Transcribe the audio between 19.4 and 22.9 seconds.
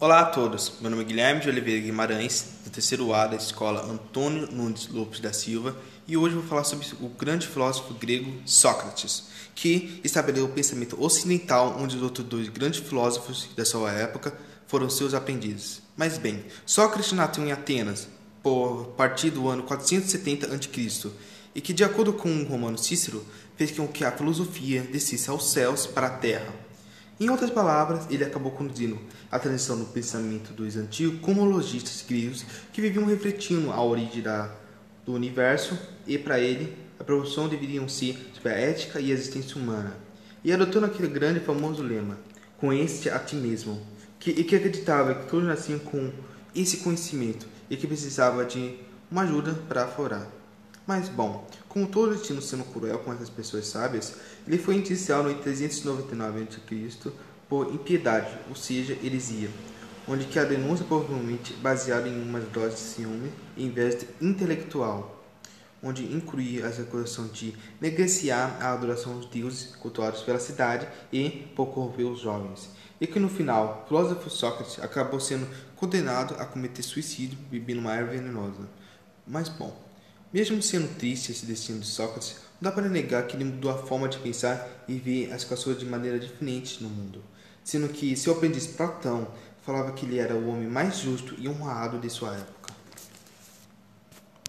ano 470 a.C., e que, de acordo com o romano